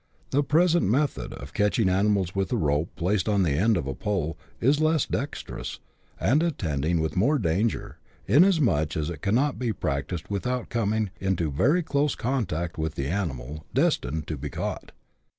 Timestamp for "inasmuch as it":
8.25-9.21